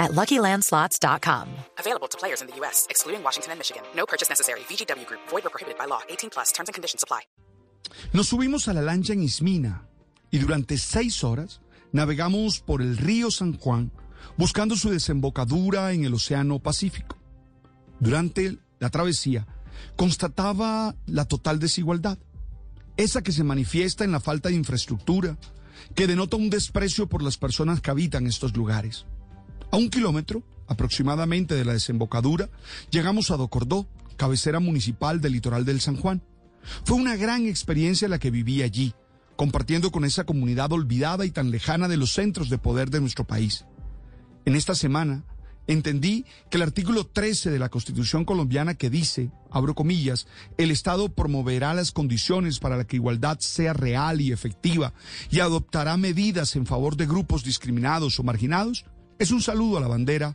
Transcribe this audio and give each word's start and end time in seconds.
at 0.00 0.10
LuckyLandSlots.com. 0.10 1.46
Available 1.78 2.08
to 2.08 2.18
players 2.18 2.42
in 2.42 2.48
the 2.48 2.56
U.S., 2.56 2.88
excluding 2.90 3.22
Washington 3.22 3.52
and 3.52 3.60
Michigan. 3.60 3.82
No 3.94 4.06
purchase 4.06 4.28
necessary. 4.28 4.60
VGW 4.60 5.06
Group. 5.06 5.20
Void 5.28 5.46
or 5.46 5.50
prohibited 5.50 5.78
by 5.78 5.86
law. 5.86 6.00
18 6.08 6.30
plus. 6.30 6.50
Terms 6.50 6.68
and 6.68 6.74
conditions 6.74 7.04
apply. 7.04 7.22
Nos 8.12 8.28
subimos 8.28 8.68
a 8.68 8.74
la 8.74 8.82
lancha 8.82 9.12
en 9.12 9.22
Ismina 9.22 9.86
y 10.30 10.38
durante 10.38 10.78
seis 10.78 11.22
horas 11.24 11.60
navegamos 11.92 12.60
por 12.60 12.82
el 12.82 12.96
río 12.96 13.30
San 13.30 13.58
Juan 13.58 13.92
buscando 14.36 14.76
su 14.76 14.90
desembocadura 14.90 15.92
en 15.92 16.04
el 16.04 16.14
Océano 16.14 16.58
Pacífico. 16.60 17.16
Durante 17.98 18.58
la 18.78 18.90
travesía 18.90 19.46
constataba 19.96 20.94
la 21.06 21.24
total 21.26 21.58
desigualdad, 21.58 22.18
esa 22.96 23.22
que 23.22 23.32
se 23.32 23.44
manifiesta 23.44 24.04
en 24.04 24.12
la 24.12 24.20
falta 24.20 24.48
de 24.48 24.54
infraestructura, 24.54 25.36
que 25.94 26.06
denota 26.06 26.36
un 26.36 26.50
desprecio 26.50 27.08
por 27.08 27.22
las 27.22 27.36
personas 27.36 27.80
que 27.80 27.90
habitan 27.90 28.26
estos 28.26 28.56
lugares. 28.56 29.06
A 29.72 29.76
un 29.76 29.88
kilómetro 29.88 30.42
aproximadamente 30.66 31.54
de 31.54 31.64
la 31.64 31.72
desembocadura, 31.72 32.48
llegamos 32.90 33.30
a 33.30 33.36
Docordó, 33.36 33.88
cabecera 34.16 34.58
municipal 34.58 35.20
del 35.20 35.32
litoral 35.32 35.64
del 35.64 35.80
San 35.80 35.96
Juan. 35.96 36.22
Fue 36.84 36.96
una 36.96 37.16
gran 37.16 37.46
experiencia 37.46 38.08
la 38.08 38.18
que 38.18 38.30
viví 38.30 38.62
allí, 38.62 38.94
compartiendo 39.36 39.90
con 39.90 40.04
esa 40.04 40.24
comunidad 40.24 40.72
olvidada 40.72 41.24
y 41.24 41.30
tan 41.30 41.50
lejana 41.50 41.88
de 41.88 41.96
los 41.96 42.12
centros 42.12 42.50
de 42.50 42.58
poder 42.58 42.90
de 42.90 43.00
nuestro 43.00 43.26
país. 43.26 43.64
En 44.44 44.56
esta 44.56 44.74
semana 44.74 45.24
entendí 45.66 46.24
que 46.50 46.56
el 46.56 46.62
artículo 46.62 47.06
13 47.06 47.50
de 47.50 47.58
la 47.60 47.68
Constitución 47.68 48.24
colombiana 48.24 48.74
que 48.74 48.90
dice, 48.90 49.30
abro 49.50 49.76
comillas, 49.76 50.26
el 50.58 50.72
Estado 50.72 51.08
promoverá 51.10 51.74
las 51.74 51.92
condiciones 51.92 52.58
para 52.58 52.76
la 52.76 52.86
que 52.86 52.96
igualdad 52.96 53.38
sea 53.38 53.72
real 53.72 54.20
y 54.20 54.32
efectiva 54.32 54.94
y 55.30 55.40
adoptará 55.40 55.96
medidas 55.96 56.56
en 56.56 56.66
favor 56.66 56.96
de 56.96 57.06
grupos 57.06 57.44
discriminados 57.44 58.18
o 58.18 58.24
marginados, 58.24 58.84
es 59.20 59.30
un 59.30 59.42
saludo 59.42 59.76
a 59.76 59.80
la 59.80 59.86
bandera 59.86 60.34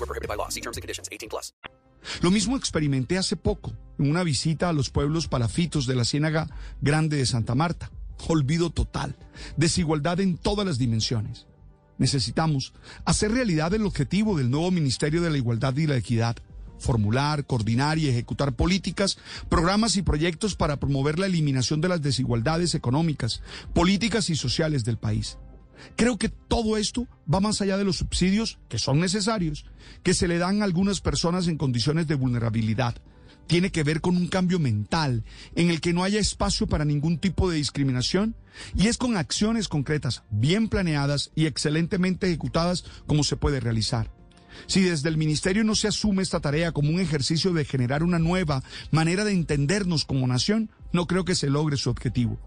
were 0.01 0.07
prohibited 0.07 0.27
by 0.27 0.35
law. 0.35 0.49
See 0.49 0.61
terms 0.61 0.77
and 0.77 0.81
conditions. 0.81 1.07
18 1.11 1.29
plus. 1.29 1.53
Lo 2.21 2.31
mismo 2.31 2.57
experimenté 2.57 3.17
hace 3.17 3.35
poco 3.35 3.73
en 3.99 4.09
una 4.09 4.23
visita 4.23 4.69
a 4.69 4.73
los 4.73 4.89
pueblos 4.89 5.27
palafitos 5.27 5.85
de 5.85 5.95
la 5.95 6.03
Ciénaga 6.03 6.47
Grande 6.81 7.17
de 7.17 7.25
Santa 7.25 7.55
Marta. 7.55 7.91
Olvido 8.27 8.69
total, 8.69 9.17
desigualdad 9.57 10.19
en 10.19 10.37
todas 10.37 10.65
las 10.65 10.77
dimensiones. 10.77 11.47
Necesitamos 11.97 12.73
hacer 13.03 13.31
realidad 13.31 13.73
el 13.73 13.85
objetivo 13.85 14.37
del 14.37 14.49
nuevo 14.49 14.71
Ministerio 14.71 15.21
de 15.21 15.31
la 15.31 15.37
Igualdad 15.37 15.75
y 15.77 15.87
la 15.87 15.97
Equidad, 15.97 16.37
formular, 16.79 17.45
coordinar 17.45 17.97
y 17.97 18.09
ejecutar 18.09 18.55
políticas, 18.55 19.17
programas 19.49 19.97
y 19.97 20.01
proyectos 20.01 20.55
para 20.55 20.77
promover 20.79 21.19
la 21.19 21.25
eliminación 21.25 21.81
de 21.81 21.89
las 21.89 22.01
desigualdades 22.01 22.73
económicas, 22.75 23.41
políticas 23.73 24.29
y 24.29 24.35
sociales 24.35 24.83
del 24.83 24.97
país. 24.97 25.37
Creo 25.95 26.17
que 26.17 26.29
todo 26.29 26.77
esto 26.77 27.07
va 27.31 27.39
más 27.39 27.61
allá 27.61 27.77
de 27.77 27.83
los 27.83 27.97
subsidios, 27.97 28.59
que 28.69 28.79
son 28.79 28.99
necesarios, 28.99 29.65
que 30.03 30.13
se 30.13 30.27
le 30.27 30.37
dan 30.37 30.61
a 30.61 30.65
algunas 30.65 31.01
personas 31.01 31.47
en 31.47 31.57
condiciones 31.57 32.07
de 32.07 32.15
vulnerabilidad. 32.15 32.95
Tiene 33.47 33.71
que 33.71 33.83
ver 33.83 34.01
con 34.01 34.15
un 34.15 34.27
cambio 34.27 34.59
mental 34.59 35.23
en 35.55 35.69
el 35.69 35.81
que 35.81 35.93
no 35.93 36.03
haya 36.03 36.19
espacio 36.19 36.67
para 36.67 36.85
ningún 36.85 37.17
tipo 37.17 37.49
de 37.49 37.57
discriminación 37.57 38.35
y 38.75 38.87
es 38.87 38.97
con 38.97 39.17
acciones 39.17 39.67
concretas, 39.67 40.23
bien 40.29 40.69
planeadas 40.69 41.31
y 41.35 41.45
excelentemente 41.45 42.27
ejecutadas 42.27 42.85
como 43.07 43.23
se 43.23 43.37
puede 43.37 43.59
realizar. 43.59 44.11
Si 44.67 44.81
desde 44.81 45.09
el 45.09 45.17
Ministerio 45.17 45.63
no 45.63 45.75
se 45.75 45.87
asume 45.87 46.23
esta 46.23 46.39
tarea 46.39 46.71
como 46.71 46.89
un 46.89 46.99
ejercicio 46.99 47.53
de 47.53 47.65
generar 47.65 48.03
una 48.03 48.19
nueva 48.19 48.63
manera 48.91 49.25
de 49.25 49.31
entendernos 49.31 50.05
como 50.05 50.27
nación, 50.27 50.69
no 50.91 51.07
creo 51.07 51.25
que 51.25 51.35
se 51.35 51.49
logre 51.49 51.77
su 51.77 51.89
objetivo. 51.89 52.39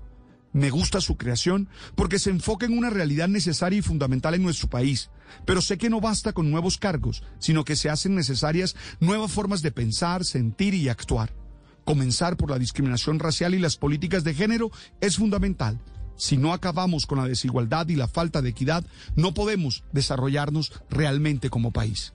Me 0.55 0.71
gusta 0.71 1.01
su 1.01 1.17
creación 1.17 1.69
porque 1.97 2.21
se 2.21 2.31
enfoca 2.31 2.65
en 2.65 2.79
una 2.79 2.89
realidad 2.89 3.27
necesaria 3.27 3.81
y 3.81 3.83
fundamental 3.83 4.35
en 4.35 4.45
nuestro 4.45 4.71
país. 4.71 5.11
Pero 5.45 5.61
sé 5.61 5.79
que 5.79 5.91
no 5.91 6.01
basta 6.01 6.33
con 6.33 6.49
nuevos 6.49 6.79
cargos, 6.79 7.25
sino 7.41 7.65
que 7.65 7.75
se 7.75 7.91
hacen 7.91 8.15
necesarias 8.15 8.77
nuevas 9.01 9.33
formas 9.33 9.63
de 9.63 9.73
pensar, 9.73 10.25
sentir 10.25 10.73
y 10.73 10.89
actuar. 10.89 11.35
Comenzar 11.85 12.37
por 12.37 12.51
la 12.51 12.61
discriminación 12.61 13.19
racial 13.19 13.53
y 13.55 13.59
las 13.59 13.77
políticas 13.77 14.23
de 14.23 14.33
género 14.33 14.71
es 15.01 15.17
fundamental. 15.17 15.81
Si 16.17 16.37
no 16.37 16.53
acabamos 16.53 17.07
con 17.07 17.19
la 17.19 17.27
desigualdad 17.27 17.89
y 17.89 17.97
la 17.97 18.07
falta 18.07 18.41
de 18.41 18.51
equidad, 18.51 18.87
no 19.17 19.35
podemos 19.35 19.83
desarrollarnos 19.93 20.73
realmente 20.89 21.51
como 21.51 21.73
país. 21.73 22.15